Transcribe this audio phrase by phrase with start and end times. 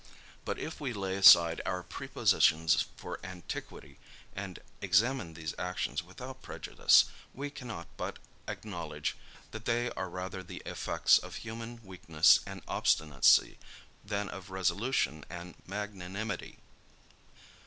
[0.45, 3.99] But if we lay aside our prepossessions for antiquity,
[4.35, 8.17] and examine these actions without prejudice, we cannot but
[8.47, 9.15] acknowledge,
[9.51, 13.59] that they are rather the effects of human weakness and obstinacy
[14.03, 16.57] than of resolution and magnanimity.